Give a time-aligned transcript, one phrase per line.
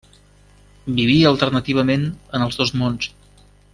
[0.99, 2.07] Vivia alternativament
[2.39, 3.11] en els dos mons.